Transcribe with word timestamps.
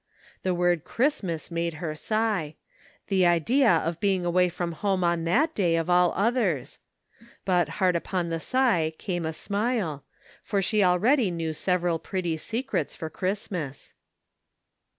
The 0.41 0.55
word 0.55 0.83
"Christmas" 0.83 1.51
made 1.51 1.75
her 1.75 1.93
sigh; 1.93 2.55
the 3.05 3.23
idea 3.23 3.67
of 3.69 4.01
MACHINES 4.01 4.01
AND 4.01 4.01
NEWS. 4.01 4.01
265 4.01 4.01
being 4.01 4.25
away 4.25 4.49
from 4.49 4.71
home 4.81 5.03
on 5.03 5.23
that 5.25 5.53
day 5.53 5.75
of 5.75 5.91
all 5.91 6.11
others! 6.15 6.79
But 7.45 7.69
hard 7.77 7.95
upon 7.95 8.29
the 8.29 8.39
sigh 8.39 8.93
came 8.97 9.27
a 9.27 9.31
smile, 9.31 10.03
for 10.41 10.59
she 10.59 10.83
already 10.83 11.29
knew 11.29 11.53
several 11.53 11.99
pretty 11.99 12.35
secrets 12.37 12.95
for 12.95 13.11
Christmas. 13.11 13.93